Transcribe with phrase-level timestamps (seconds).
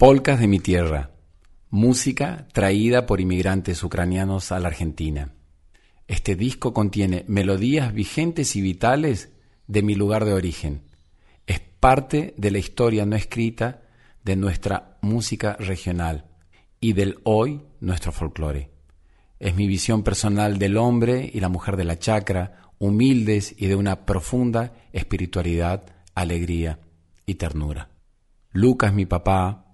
[0.00, 1.10] Polcas de mi tierra,
[1.68, 5.34] música traída por inmigrantes ucranianos a la Argentina.
[6.08, 9.30] Este disco contiene melodías vigentes y vitales
[9.66, 10.84] de mi lugar de origen.
[11.46, 13.82] Es parte de la historia no escrita
[14.24, 16.30] de nuestra música regional
[16.80, 18.70] y del hoy nuestro folclore.
[19.38, 23.76] Es mi visión personal del hombre y la mujer de la chacra, humildes y de
[23.76, 25.84] una profunda espiritualidad,
[26.14, 26.78] alegría
[27.26, 27.90] y ternura.
[28.52, 29.66] Lucas, mi papá,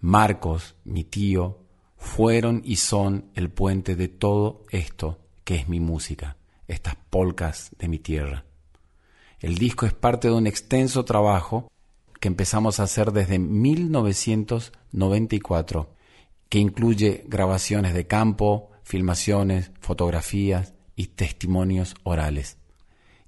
[0.00, 1.58] Marcos, mi tío,
[1.96, 6.36] fueron y son el puente de todo esto que es mi música,
[6.68, 8.44] estas polcas de mi tierra.
[9.40, 11.68] El disco es parte de un extenso trabajo
[12.20, 15.96] que empezamos a hacer desde 1994,
[16.48, 22.56] que incluye grabaciones de campo, filmaciones, fotografías y testimonios orales.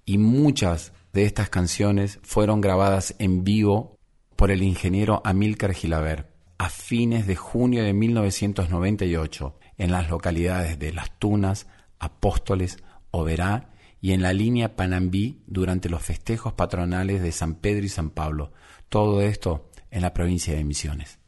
[0.04, 3.96] Y muchas de estas canciones fueron grabadas en vivo
[4.36, 6.29] por el ingeniero Amílcar Gilaber
[6.60, 11.66] a fines de junio de 1998 en las localidades de Las Tunas,
[11.98, 12.76] Apóstoles,
[13.10, 18.10] Oberá y en la línea Panambí durante los festejos patronales de San Pedro y San
[18.10, 18.52] Pablo.
[18.90, 21.19] Todo esto en la provincia de Misiones.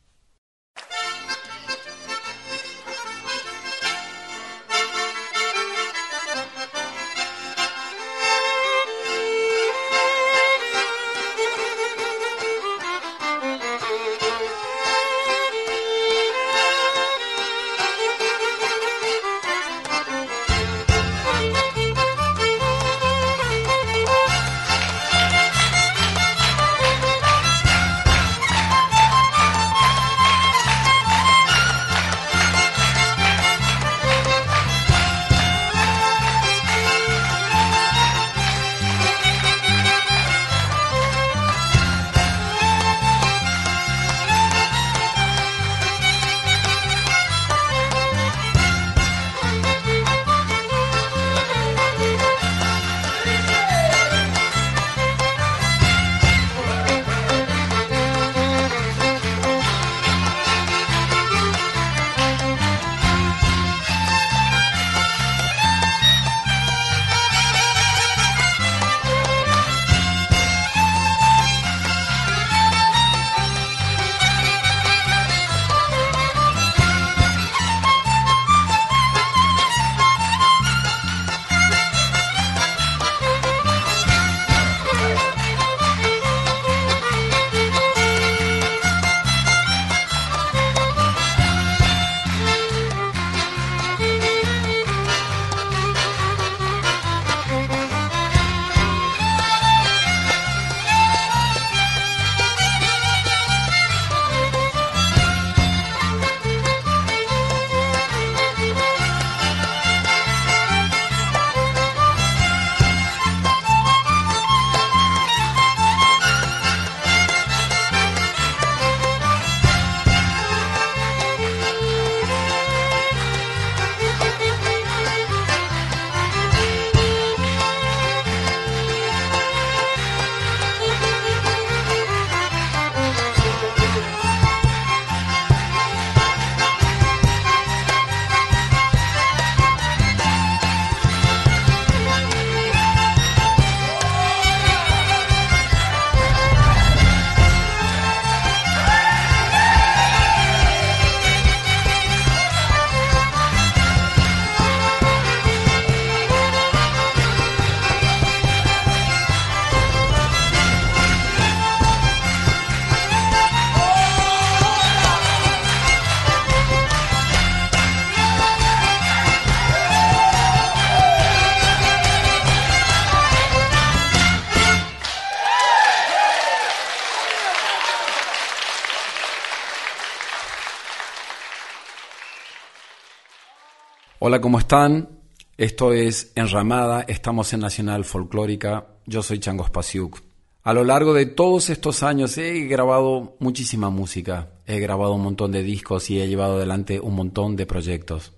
[184.24, 185.08] Hola, ¿cómo están?
[185.56, 190.20] Esto es Enramada, estamos en Nacional Folclórica, yo soy Changos Pasiuk.
[190.62, 195.50] A lo largo de todos estos años he grabado muchísima música, he grabado un montón
[195.50, 198.32] de discos y he llevado adelante un montón de proyectos.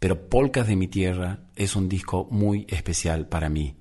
[0.00, 3.76] Pero Polcas de mi Tierra es un disco muy especial para mí.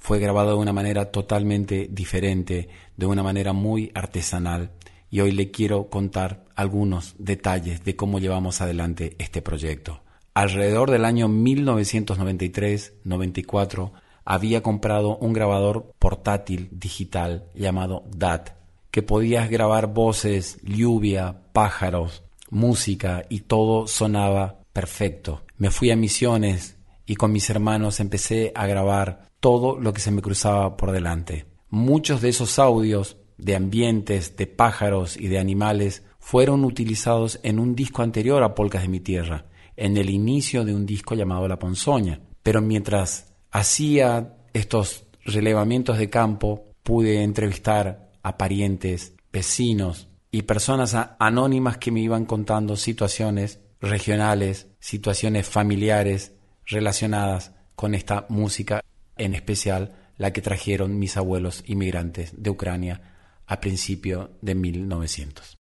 [0.00, 4.72] Fue grabado de una manera totalmente diferente, de una manera muy artesanal,
[5.08, 10.02] y hoy le quiero contar algunos detalles de cómo llevamos adelante este proyecto
[10.36, 13.92] alrededor del año 1993-94
[14.26, 18.50] había comprado un grabador portátil digital llamado DAT,
[18.90, 25.40] que podías grabar voces, lluvia, pájaros, música y todo sonaba perfecto.
[25.56, 30.10] Me fui a misiones y con mis hermanos empecé a grabar todo lo que se
[30.10, 31.46] me cruzaba por delante.
[31.70, 37.74] Muchos de esos audios de ambientes, de pájaros y de animales fueron utilizados en un
[37.74, 39.46] disco anterior a Polcas de mi Tierra,
[39.76, 42.20] en el inicio de un disco llamado La Ponzoña.
[42.42, 51.78] Pero mientras hacía estos relevamientos de campo, pude entrevistar a parientes, vecinos y personas anónimas
[51.78, 56.32] que me iban contando situaciones regionales, situaciones familiares
[56.64, 58.82] relacionadas con esta música,
[59.16, 63.16] en especial la que trajeron mis abuelos inmigrantes de Ucrania
[63.46, 65.56] a principio de 1900.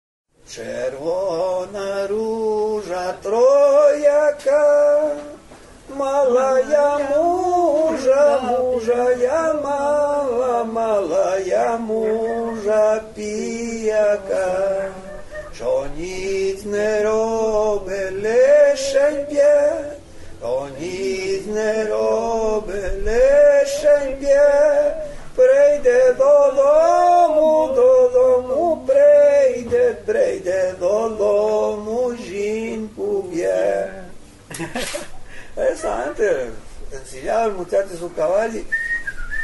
[2.83, 5.11] мужа трояка,
[5.89, 14.91] малая мужа, мужа я мала, малая мужа піяка,
[15.55, 19.71] що ніц не робе лишень б'є,
[20.41, 24.95] то ніц не робе лишень б'є,
[25.35, 34.03] Preide do domu, do domu, preide, preide do domu, jincu e.
[35.55, 36.53] Esa antes
[36.91, 38.61] enseñaba el muchacho su caballo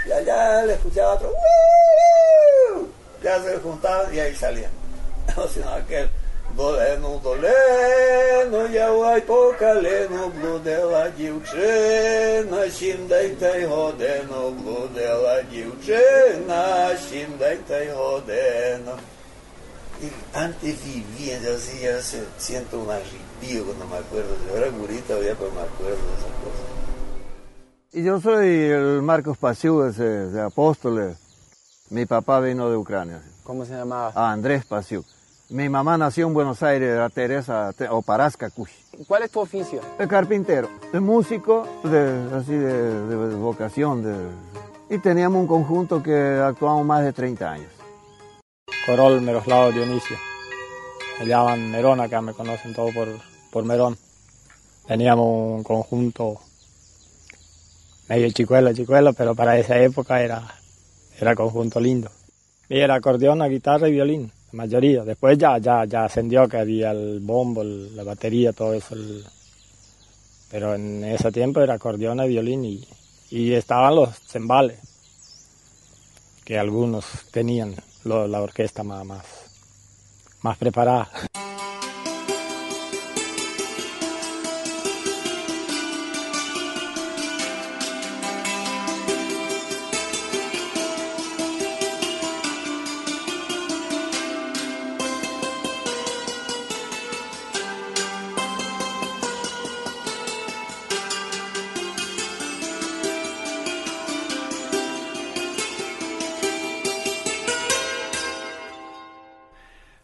[0.05, 1.29] y allá le escuchaba otro.
[1.29, 2.88] ¡Woo!
[3.24, 4.72] Ya se juntaban y ahí salían.
[5.38, 6.10] O sea, aquel
[6.59, 17.88] Долено, долено, я вай по калину, блудила дівчина, сімдайте й годину, блудила дівчина, сімдайте й
[17.93, 18.99] годину.
[20.03, 24.37] Y antes vivía, yo así, ya se, siento un arrepío cuando me acuerdo.
[24.49, 26.67] Yo era gurita todavía, pero me acuerdo de esas cosas.
[27.93, 31.17] Y yo soy el Marcos Pasiu, ese, de Apóstoles.
[31.91, 33.23] Mi papá vino de Ucrania.
[33.45, 34.12] ¿Cómo se llamaba?
[34.14, 35.05] Ah, Andrés Pasiu.
[35.51, 38.70] Mi mamá nació en Buenos Aires, era Teresa o Parasca Cuy.
[39.08, 39.82] ¿Cuál es tu oficio?
[39.98, 44.03] El carpintero, el músico, de, así de, de vocación.
[44.03, 47.72] De, y teníamos un conjunto que actuamos más de 30 años.
[48.86, 50.18] Corol Meroslavo Dionisio.
[51.20, 53.08] Me llaman Merón acá, me conocen todo por,
[53.51, 53.98] por Merón.
[54.88, 56.41] Teníamos un conjunto
[58.08, 60.44] medio chicuelo, chicuelo, pero para esa época era,
[61.20, 62.12] era conjunto lindo.
[62.70, 65.03] Y era acordeón, guitarra y violín la mayoría.
[65.03, 68.96] Después ya, ya, ya ascendió que había el bombo, la batería, todo eso.
[70.51, 72.88] Pero en ese tiempo era acordeón y violín y,
[73.29, 74.79] y estaban los cembales,
[76.44, 79.25] que algunos tenían la orquesta más, más,
[80.41, 81.10] más preparada.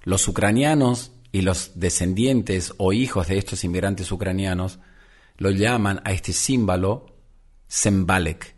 [0.05, 4.77] Los ucranianos y los descendientes o hijos de estos inmigrantes ucranianos
[5.37, 7.07] lo llaman a este símbolo
[7.67, 8.55] sembalek.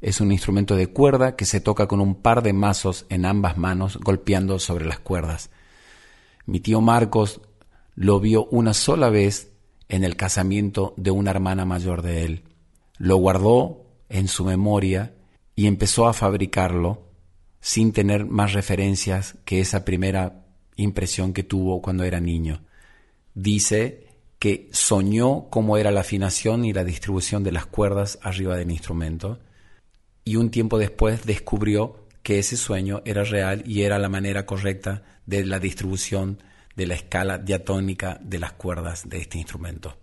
[0.00, 3.58] Es un instrumento de cuerda que se toca con un par de mazos en ambas
[3.58, 5.50] manos golpeando sobre las cuerdas.
[6.46, 7.40] Mi tío Marcos
[7.96, 9.50] lo vio una sola vez
[9.88, 12.44] en el casamiento de una hermana mayor de él.
[12.96, 15.16] Lo guardó en su memoria
[15.56, 17.10] y empezó a fabricarlo
[17.60, 20.45] sin tener más referencias que esa primera
[20.76, 22.62] impresión que tuvo cuando era niño.
[23.34, 24.06] Dice
[24.38, 29.40] que soñó cómo era la afinación y la distribución de las cuerdas arriba del instrumento
[30.24, 35.04] y un tiempo después descubrió que ese sueño era real y era la manera correcta
[35.24, 36.42] de la distribución
[36.74, 39.96] de la escala diatónica de las cuerdas de este instrumento.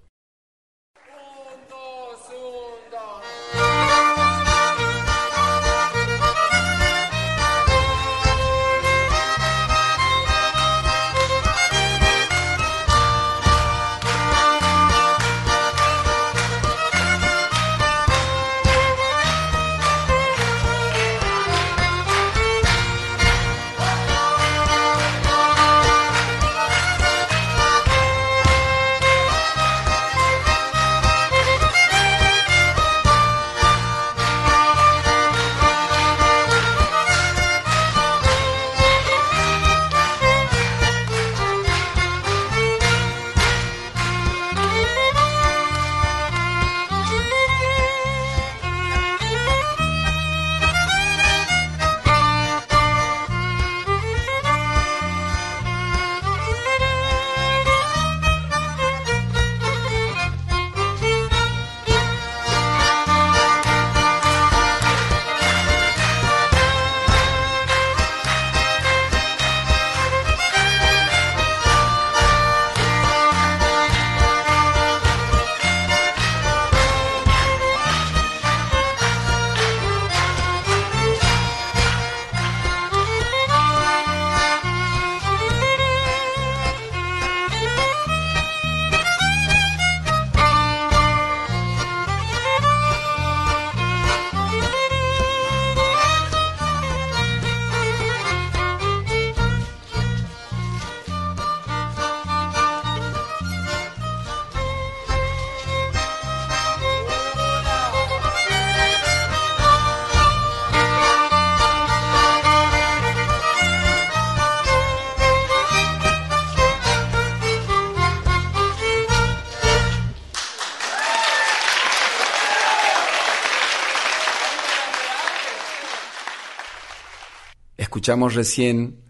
[127.94, 129.04] Escuchamos recién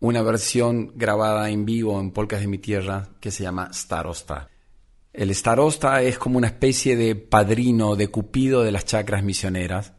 [0.00, 4.50] una versión grabada en vivo en Polcas de mi Tierra que se llama Starosta.
[5.12, 9.92] El Starosta es como una especie de padrino, de cupido de las chacras misioneras.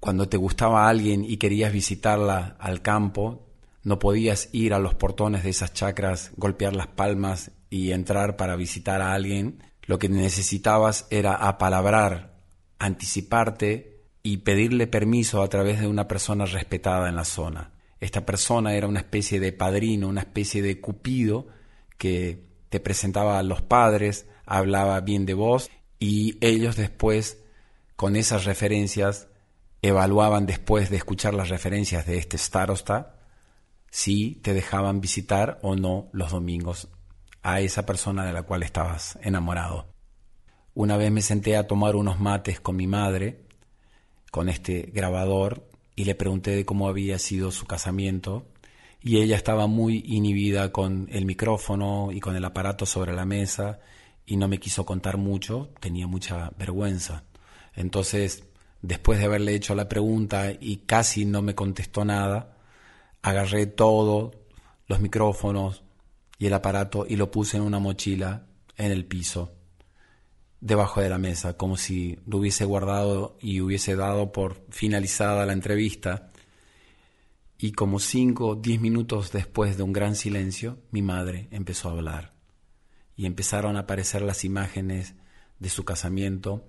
[0.00, 3.46] Cuando te gustaba alguien y querías visitarla al campo,
[3.82, 8.56] no podías ir a los portones de esas chacras, golpear las palmas y entrar para
[8.56, 9.62] visitar a alguien.
[9.82, 12.38] Lo que necesitabas era apalabrar,
[12.78, 17.72] anticiparte y pedirle permiso a través de una persona respetada en la zona.
[18.02, 21.46] Esta persona era una especie de padrino, una especie de cupido
[21.98, 27.44] que te presentaba a los padres, hablaba bien de vos y ellos después,
[27.94, 29.28] con esas referencias,
[29.82, 33.20] evaluaban después de escuchar las referencias de este starosta
[33.88, 36.88] si te dejaban visitar o no los domingos
[37.44, 39.94] a esa persona de la cual estabas enamorado.
[40.74, 43.46] Una vez me senté a tomar unos mates con mi madre
[44.32, 48.46] con este grabador y le pregunté de cómo había sido su casamiento
[49.00, 53.80] y ella estaba muy inhibida con el micrófono y con el aparato sobre la mesa
[54.24, 57.24] y no me quiso contar mucho, tenía mucha vergüenza.
[57.74, 58.44] Entonces,
[58.80, 62.56] después de haberle hecho la pregunta y casi no me contestó nada,
[63.22, 64.32] agarré todo,
[64.86, 65.82] los micrófonos
[66.38, 68.46] y el aparato y lo puse en una mochila
[68.76, 69.52] en el piso
[70.62, 75.52] debajo de la mesa, como si lo hubiese guardado y hubiese dado por finalizada la
[75.52, 76.30] entrevista.
[77.58, 81.92] Y como cinco o diez minutos después de un gran silencio, mi madre empezó a
[81.92, 82.32] hablar.
[83.16, 85.14] Y empezaron a aparecer las imágenes
[85.58, 86.64] de su casamiento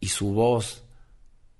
[0.00, 0.84] y su voz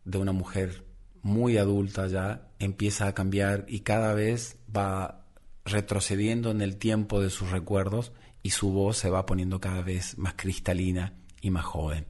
[0.05, 0.87] de una mujer
[1.21, 5.27] muy adulta ya empieza a cambiar y cada vez va
[5.67, 10.19] retrocediendo en el tiempo de sus recuerdos y su voz se va poniendo cada vez
[10.19, 12.07] más cristalina y más joven.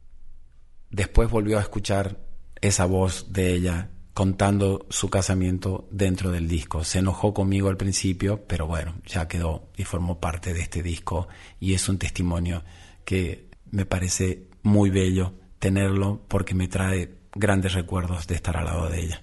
[0.90, 2.20] Después volvió a escuchar
[2.60, 6.84] esa voz de ella contando su casamiento dentro del disco.
[6.84, 11.28] Se enojó conmigo al principio, pero bueno, ya quedó y formó parte de este disco
[11.58, 12.62] y es un testimonio
[13.04, 18.90] que me parece muy bello tenerlo porque me trae grandes recuerdos de estar al lado
[18.90, 19.22] de ella.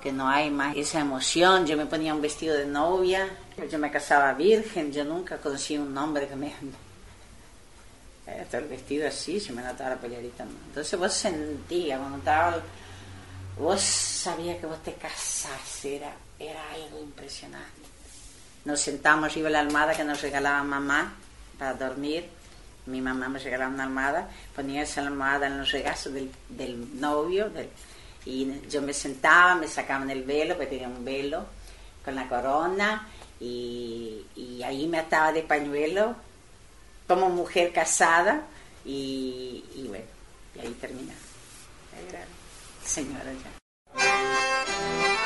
[0.00, 1.66] Que no hay más esa emoción.
[1.66, 3.28] Yo me ponía un vestido de novia,
[3.70, 6.54] yo me casaba virgen, yo nunca conocí un hombre que me...
[8.50, 10.44] Todo el vestido así, se me notaba la pollerita.
[10.44, 12.62] Entonces vos sentías, cuando estaba...
[13.58, 17.66] Vos sabías que vos te casás, era, era algo impresionante.
[18.64, 21.14] Nos sentamos arriba de la almohada que nos regalaba mamá
[21.58, 22.28] para dormir.
[22.86, 27.50] Mi mamá me regalaba una almohada, ponía esa almohada en los regazos del, del novio,
[27.50, 27.68] del,
[28.24, 31.46] y yo me sentaba, me sacaban el velo, porque tenía un velo
[32.04, 33.08] con la corona,
[33.40, 34.24] y,
[34.64, 36.16] ahí me ataba de pañuelo
[37.06, 38.42] como mujer casada,
[38.84, 40.04] y, bueno,
[40.56, 41.18] y ahí terminaba.
[42.08, 42.24] Era
[42.84, 45.17] señora ya.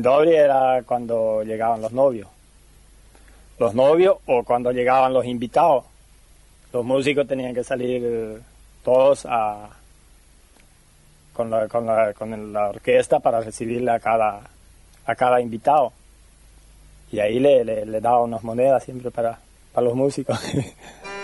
[0.00, 2.28] El Jindobri era cuando llegaban los novios.
[3.58, 5.84] Los novios o cuando llegaban los invitados.
[6.72, 8.40] Los músicos tenían que salir
[8.82, 9.26] todos
[11.34, 15.92] con, la, orquesta para recibirle a cada, invitado.
[17.12, 19.38] Y ahí le, le, daba unas monedas siempre para
[19.76, 20.40] los músicos.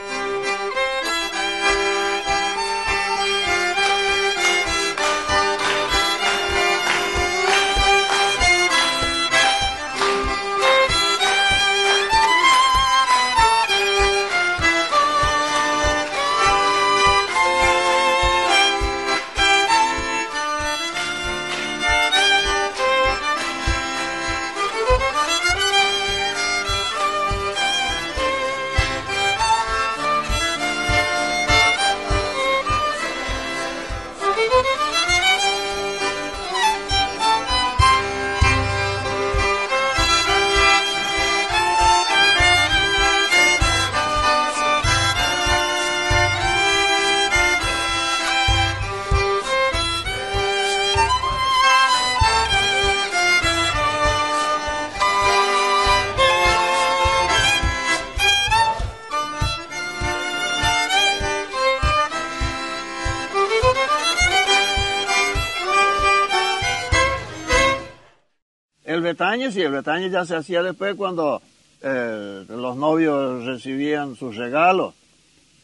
[69.17, 71.41] Bretaña, sí, el Bretaña ya se hacía después cuando
[71.83, 74.93] eh, los novios recibían sus regalos,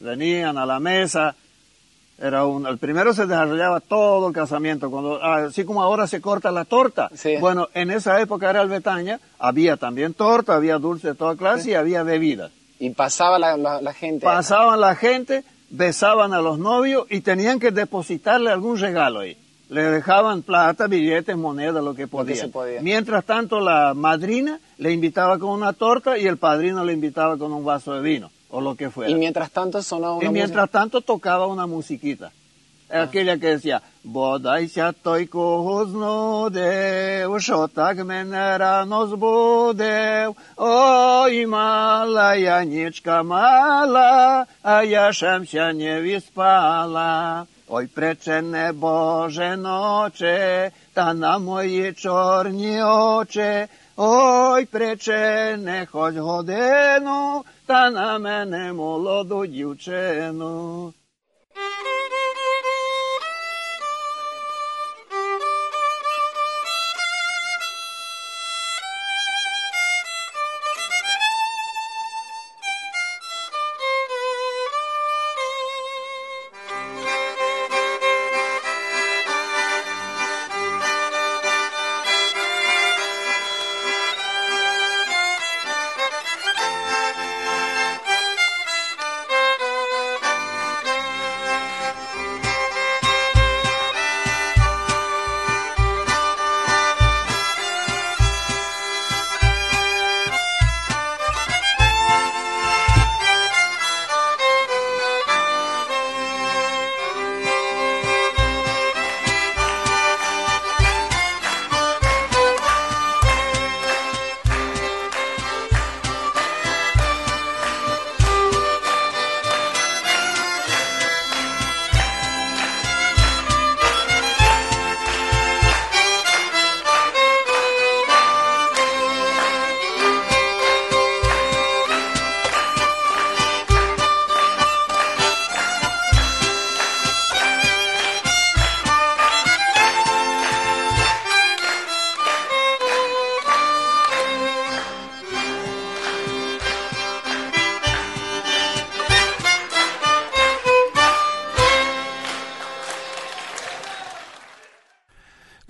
[0.00, 1.34] venían a la mesa,
[2.18, 6.20] era un, el primero se desarrollaba todo el casamiento, cuando, ah, así como ahora se
[6.22, 7.10] corta la torta.
[7.14, 7.36] Sí.
[7.38, 11.72] Bueno, en esa época era el Bretaña, había también torta, había dulce de toda clase
[11.72, 12.52] y había bebidas.
[12.78, 14.24] Y pasaba la, la- la gente.
[14.24, 19.36] Pasaban la gente, besaban a los novios y tenían que depositarle algún regalo ahí.
[19.72, 22.36] Le dejaban plata, billetes, monedas, lo que podían.
[22.36, 22.82] se podía.
[22.82, 27.54] Mientras tanto, la madrina le invitaba con una torta y el padrino le invitaba con
[27.54, 29.10] un vaso de vino, o lo que fuera.
[29.10, 32.32] Y mientras tanto sonaba una Y mientras tanto tocaba una musiquita.
[32.90, 33.80] Era Aquella que decía,
[46.02, 47.46] vyspala.
[47.68, 58.18] Ой, пречене Боже ноче, та на мої чорні очі, ой, пречене хоч годину, та на
[58.18, 60.92] мене молоду дівчину.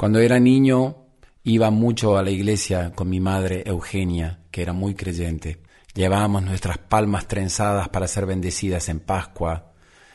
[0.02, 0.96] Cuando era niño
[1.44, 5.60] iba mucho a la iglesia con mi madre Eugenia, que era muy creyente.
[5.94, 9.74] Llevábamos nuestras palmas trenzadas para ser bendecidas en Pascua.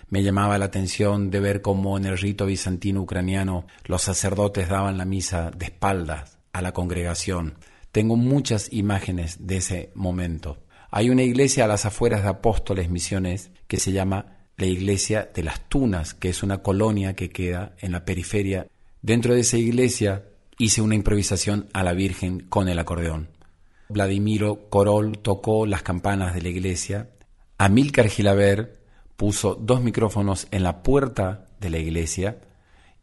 [0.09, 4.97] Me llamaba la atención de ver cómo en el rito bizantino ucraniano los sacerdotes daban
[4.97, 7.57] la misa de espaldas a la congregación.
[7.93, 10.57] Tengo muchas imágenes de ese momento.
[10.91, 15.43] Hay una iglesia a las afueras de Apóstoles Misiones que se llama la iglesia de
[15.43, 18.67] las Tunas, que es una colonia que queda en la periferia.
[19.01, 20.25] Dentro de esa iglesia
[20.57, 23.29] hice una improvisación a la Virgen con el acordeón.
[23.89, 27.09] Vladimiro Corol tocó las campanas de la iglesia.
[27.57, 28.81] Amílcar Gilaber
[29.15, 32.39] puso dos micrófonos en la puerta de la iglesia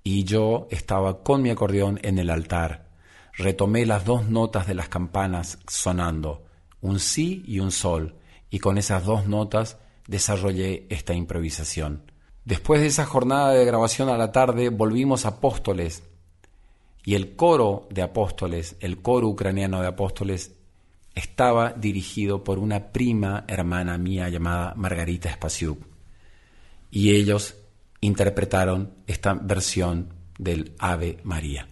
[0.02, 2.88] y yo estaba con mi acordeón en el altar.
[3.33, 6.44] Retomé las dos notas de las campanas sonando,
[6.80, 8.16] un sí y un sol,
[8.50, 12.02] y con esas dos notas desarrollé esta improvisación.
[12.44, 16.02] Después de esa jornada de grabación a la tarde volvimos a Apóstoles
[17.04, 20.52] y el coro de Apóstoles, el coro ucraniano de Apóstoles,
[21.14, 25.78] estaba dirigido por una prima hermana mía llamada Margarita Spasiuk.
[26.90, 27.57] Y ellos
[28.00, 31.68] interpretaron esta versión del Ave María.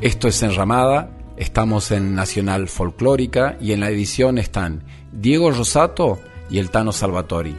[0.00, 6.58] Esto es Enramada, estamos en Nacional Folclórica y en la edición están Diego Rosato y
[6.58, 7.56] el Tano Salvatori.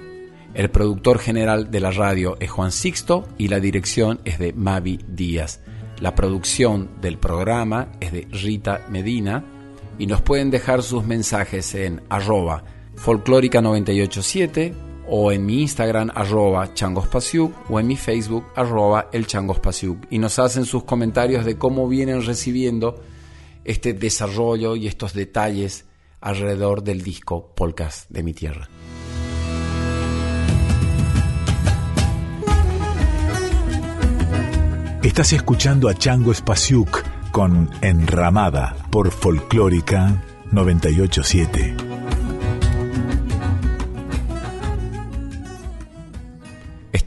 [0.54, 5.02] El productor general de la radio es Juan Sixto y la dirección es de Mavi
[5.06, 5.60] Díaz.
[6.00, 9.44] La producción del programa es de Rita Medina
[9.98, 12.64] y nos pueden dejar sus mensajes en arroba
[12.96, 20.20] folclórica987 o en mi Instagram arroba changospasiuk o en mi Facebook arroba el changospasiuk y
[20.20, 23.02] nos hacen sus comentarios de cómo vienen recibiendo
[23.66, 25.86] este desarrollo y estos detalles
[26.22, 28.70] alrededor del disco Polcas de mi tierra.
[35.04, 41.89] Estás escuchando a Chango Spasiuk con Enramada por Folclórica 987.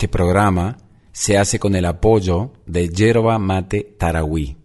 [0.03, 0.79] Este programa
[1.13, 4.57] se hace con el apoyo de Yerba Mate Tarahui,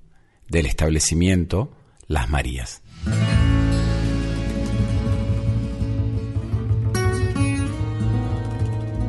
[0.50, 2.82] del establecimiento Las Marías.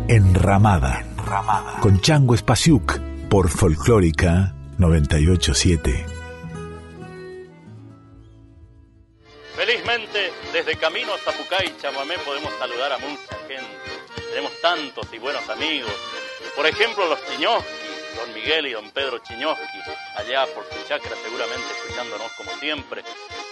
[0.07, 1.07] Enramada,
[1.81, 2.99] con Chango Spasiuk
[3.31, 6.05] por Folclórica 987.
[9.57, 13.89] Felizmente, desde Camino a Zapucay y Chamamé podemos saludar a mucha gente.
[14.29, 16.18] Tenemos tantos y buenos amigos.
[16.59, 17.71] Por ejemplo, los Chiñoski,
[18.17, 19.79] don Miguel y don Pedro Chiñoski,
[20.17, 23.05] allá por su chacra seguramente escuchándonos como siempre.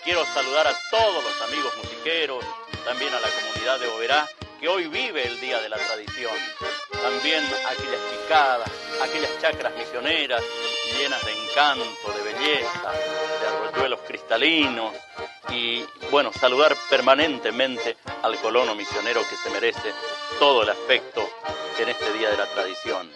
[0.03, 2.45] Quiero saludar a todos los amigos musiqueros,
[2.85, 6.35] también a la comunidad de Oberá, que hoy vive el Día de la Tradición.
[7.01, 10.43] También aquellas picadas, aquellas chacras misioneras
[10.99, 12.93] llenas de encanto, de belleza,
[13.41, 14.93] de arroyuelos cristalinos
[15.51, 19.93] y, bueno, saludar permanentemente al colono misionero que se merece
[20.39, 21.29] todo el afecto
[21.79, 23.11] en este Día de la Tradición.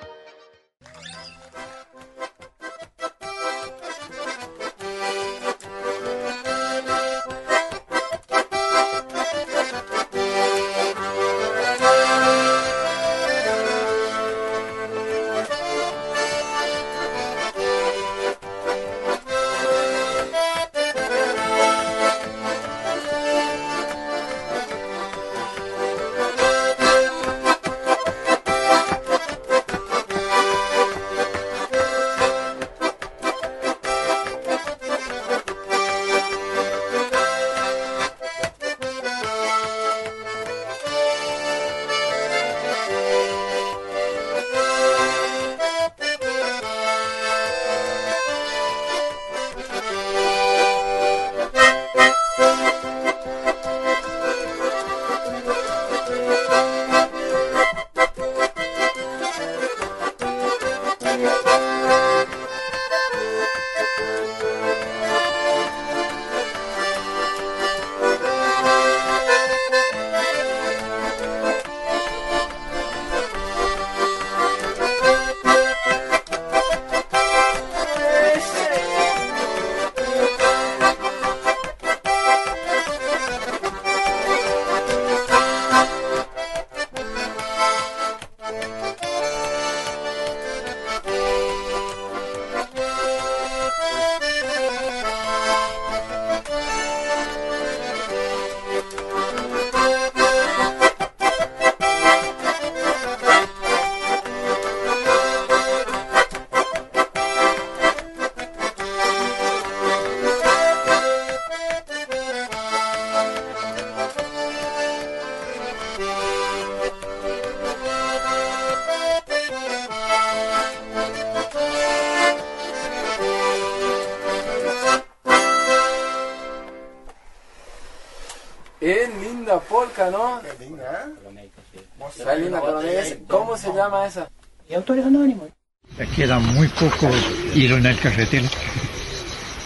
[137.01, 137.15] Poco
[137.55, 138.46] hilo en el carretero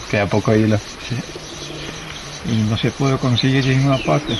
[0.09, 0.77] Queda poco hilo.
[2.45, 4.37] y no se puede conseguir en ninguna parte.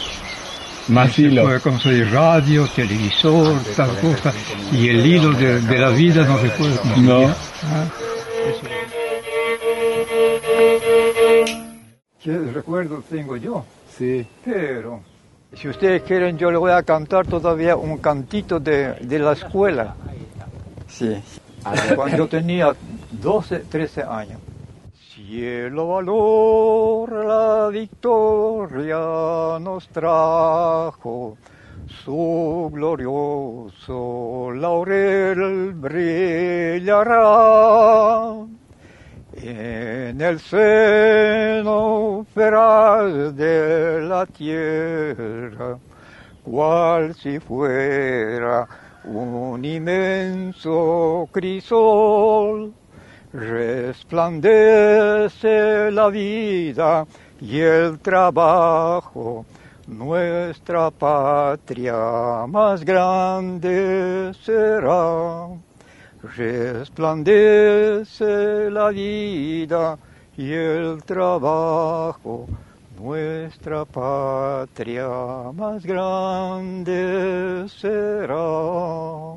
[0.87, 4.31] Más Se puede conseguir radio, televisor, tal cosa,
[4.71, 7.09] y el hilo de, de la vida no se puede conseguir.
[7.09, 7.27] No.
[7.63, 7.85] Ah.
[12.21, 13.65] ¿Qué recuerdo tengo yo?
[13.97, 14.25] Sí.
[14.43, 15.01] Pero,
[15.55, 19.95] si ustedes quieren, yo le voy a cantar todavía un cantito de, de la escuela.
[20.87, 21.15] Sí.
[21.95, 22.73] Cuando tenía
[23.11, 24.39] 12, 13 años.
[24.93, 31.37] Cielo valor, la victoria nos trajo,
[32.03, 37.25] su glorioso laurel brillará.
[39.33, 45.77] En el seno feral de la tierra,
[46.43, 48.67] cual si fuera
[49.07, 52.73] un inmenso crisol,
[53.31, 54.61] resplandece
[55.91, 57.05] la vida
[57.39, 59.45] y el trabajo,
[59.87, 65.47] nuestra patria más grande será.
[66.35, 67.51] Resplandece
[68.71, 69.97] la vida
[70.35, 72.47] y el trabajo,
[72.99, 75.07] nuestra patria
[75.53, 79.35] más grande será.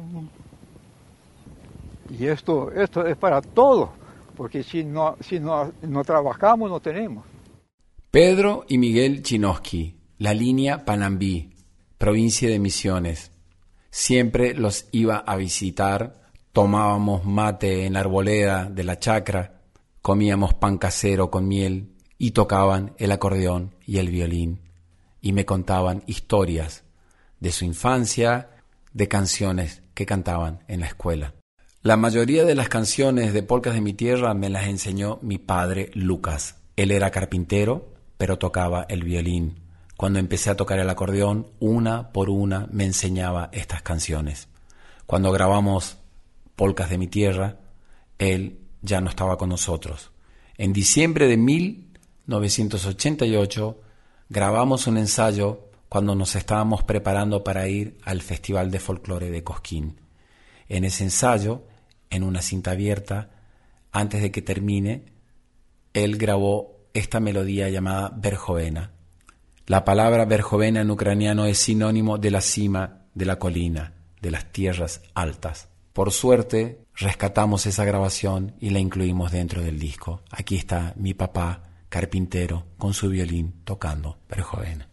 [2.10, 3.90] Y esto, esto es para todos,
[4.36, 7.24] porque si no, si no, no trabajamos no tenemos.
[8.10, 11.50] Pedro y Miguel Chinoski, la línea Panambí,
[11.98, 13.32] provincia de Misiones.
[13.90, 19.60] Siempre los iba a visitar, tomábamos mate en la arboleda de la chacra,
[20.00, 24.60] comíamos pan casero con miel y tocaban el acordeón y el violín
[25.20, 26.84] y me contaban historias
[27.40, 28.50] de su infancia,
[28.92, 31.34] de canciones que cantaban en la escuela.
[31.82, 35.90] La mayoría de las canciones de polcas de mi tierra me las enseñó mi padre
[35.94, 36.56] Lucas.
[36.76, 39.60] Él era carpintero, pero tocaba el violín.
[39.96, 44.48] Cuando empecé a tocar el acordeón, una por una me enseñaba estas canciones.
[45.06, 45.98] Cuando grabamos
[46.56, 47.56] Polcas de mi tierra,
[48.18, 50.10] él ya no estaba con nosotros.
[50.56, 51.36] En diciembre de
[52.28, 53.80] 1988
[54.28, 60.02] grabamos un ensayo cuando nos estábamos preparando para ir al Festival de Folclore de Cosquín.
[60.68, 61.64] En ese ensayo,
[62.10, 63.30] en una cinta abierta,
[63.92, 65.06] antes de que termine,
[65.94, 68.92] él grabó esta melodía llamada Verjovena.
[69.66, 74.52] La palabra Verjovena en ucraniano es sinónimo de la cima, de la colina, de las
[74.52, 75.70] tierras altas.
[75.94, 80.20] Por suerte, rescatamos esa grabación y la incluimos dentro del disco.
[80.30, 84.88] Aquí está mi papá, carpintero, con su violín tocando Verjovena.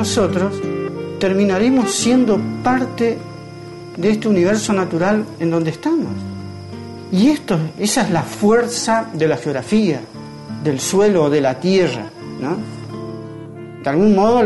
[0.00, 0.54] Nosotros
[1.18, 3.18] terminaremos siendo parte
[3.98, 6.08] de este universo natural en donde estamos.
[7.12, 10.00] Y esto, esa es la fuerza de la geografía,
[10.64, 12.06] del suelo, de la tierra.
[12.40, 12.56] ¿no?
[13.84, 14.42] De algún modo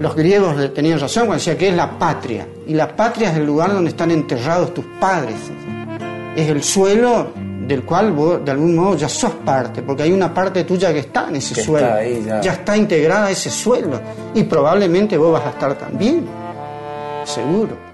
[0.00, 2.48] los griegos tenían razón cuando decían que es la patria.
[2.66, 5.36] Y la patria es el lugar donde están enterrados tus padres.
[6.34, 7.28] Es el suelo
[7.70, 10.98] del cual vos de algún modo ya sos parte, porque hay una parte tuya que
[10.98, 11.86] está en ese suelo,
[12.42, 12.52] ya.
[12.52, 14.00] está integrada ese suelo,
[14.34, 16.26] y probablemente vos vas a estar también,
[17.24, 17.89] seguro.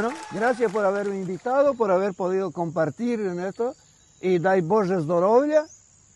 [0.00, 3.74] bueno, gracias por haberme invitado, por haber podido compartir en esto.
[4.22, 5.64] І дай Боже здоров'я,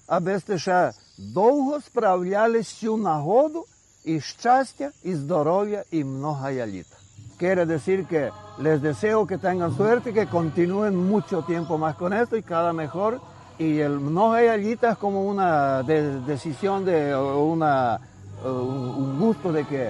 [0.06, 3.64] аби сте ще довго справлялись цю нагоду
[4.04, 6.96] і щастя, і здоров'я, і многая літа.
[7.40, 12.36] Quiere decir que les deseo que tengan suerte, que continúen mucho tiempo más con esto
[12.36, 13.20] y cada mejor.
[13.58, 18.00] Y el mnoga yalita es como una de- decisión de o una,
[18.44, 19.84] o un un gusto de que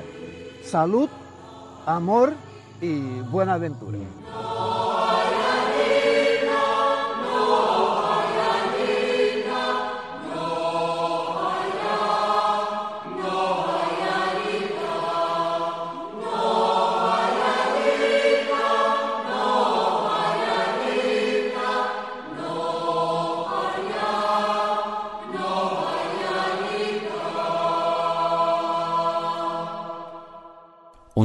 [0.65, 1.09] salud,
[1.87, 2.29] amor
[2.86, 3.58] y buena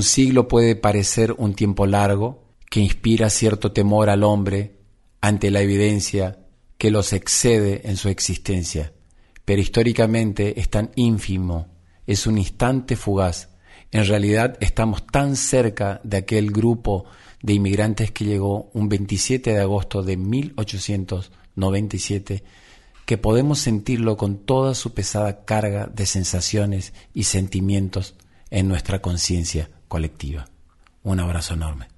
[0.00, 4.78] Un siglo puede parecer un tiempo largo que inspira cierto temor al hombre
[5.20, 6.46] ante la evidencia
[6.78, 8.94] que los excede en su existencia,
[9.44, 11.66] pero históricamente es tan ínfimo,
[12.06, 13.50] es un instante fugaz.
[13.90, 17.04] En realidad estamos tan cerca de aquel grupo
[17.42, 22.42] de inmigrantes que llegó un 27 de agosto de 1897
[23.04, 28.14] que podemos sentirlo con toda su pesada carga de sensaciones y sentimientos
[28.48, 30.46] en nuestra conciencia colectiva.
[31.02, 31.88] Un abrazo enorme.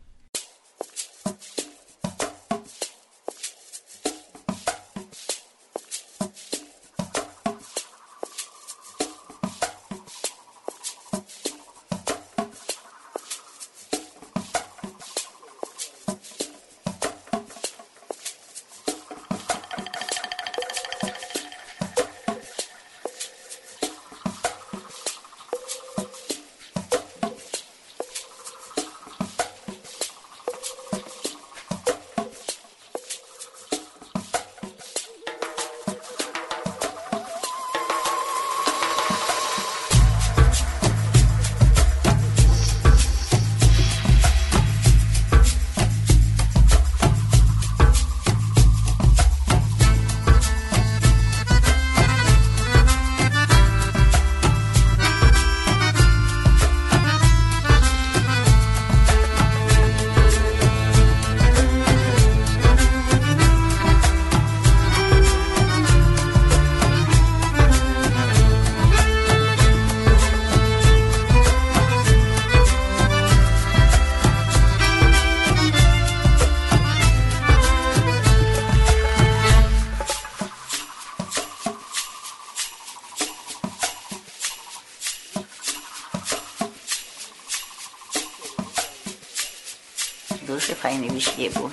[90.53, 91.70] duży, fajny wiśniebul.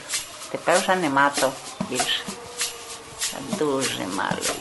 [0.52, 1.52] Te pełżany ma to
[1.92, 2.06] już
[3.60, 4.54] duży maluje.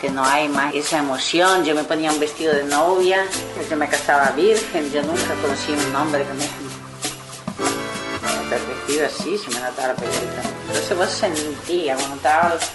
[0.00, 1.64] que no hay más esa emoción.
[1.64, 3.24] Yo me ponía un vestido de novia,
[3.70, 6.44] yo me casaba virgen, yo nunca conocí un hombre que me
[8.56, 10.42] el vestido así, se me notaba la pelota.
[10.66, 12.70] Entonces vos sentías, vos notabas,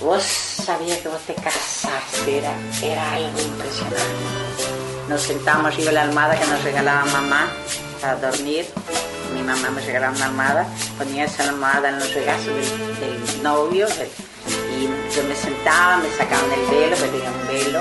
[0.00, 4.65] vos sabías que vos te casaste, era, era algo impresionante.
[5.08, 7.48] Nos sentamos de la almohada que nos regalaba mamá
[8.00, 8.66] para dormir.
[9.34, 10.66] Mi mamá me regalaba una almohada,
[10.98, 12.46] ponía esa almohada en los regazos
[13.00, 13.86] del, novio
[14.76, 17.80] y yo me sentaba, me sacaban el velo, me tenía un velo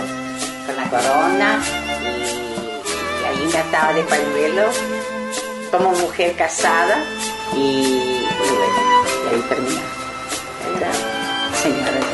[0.65, 1.59] con la corona
[2.01, 4.69] y, y ahí me ataba de pañuelo
[5.71, 6.97] como mujer casada
[7.55, 9.95] y, y bueno, ahí terminaba.
[11.63, 12.04] Señora,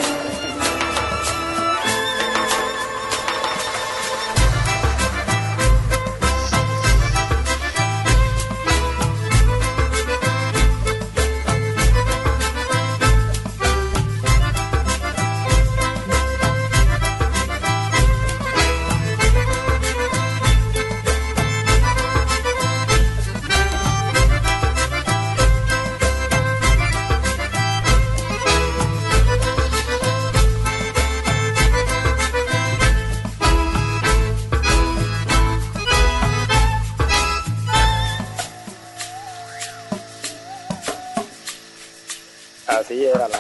[42.82, 43.38] Así era la.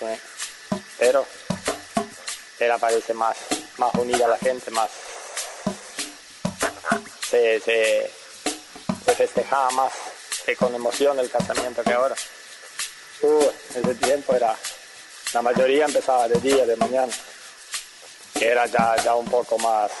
[0.00, 0.18] ¿eh?
[0.98, 1.24] Pero
[2.58, 3.36] era parece más,
[3.78, 4.90] más unida la gente, más.
[7.30, 8.10] Se, se,
[9.04, 9.92] se festejaba más
[10.58, 12.16] con emoción el casamiento que ahora.
[13.22, 14.56] Uh, ese tiempo era.
[15.32, 17.12] La mayoría empezaba de día, de mañana.
[18.34, 19.92] Que era ya, ya un poco más,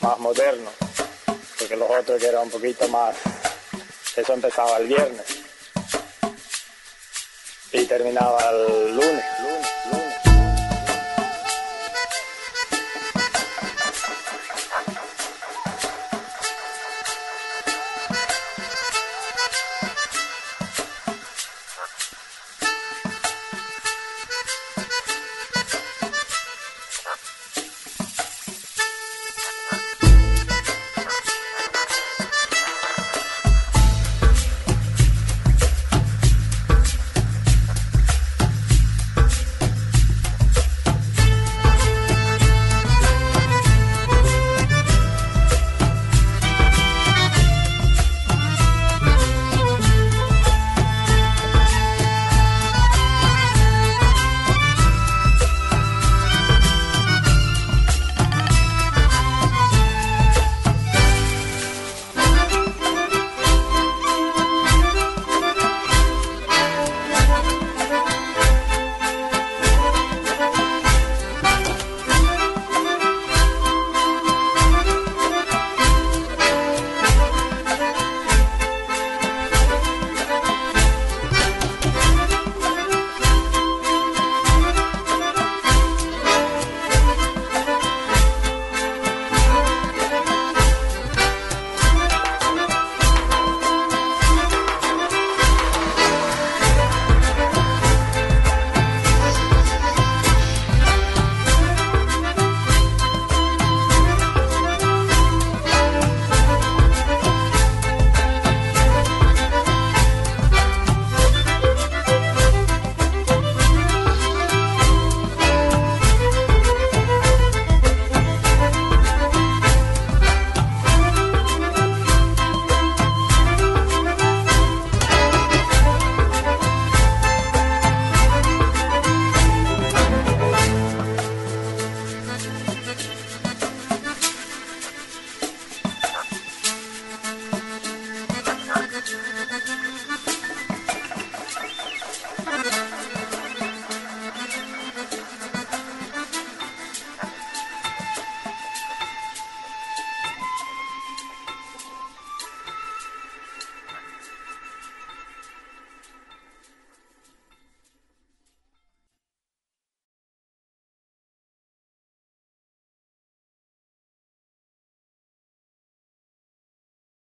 [0.00, 0.70] más moderno.
[1.56, 3.14] porque los otros que eran un poquito más,
[4.16, 5.37] eso empezaba el viernes
[7.72, 9.24] y terminaba el lunes.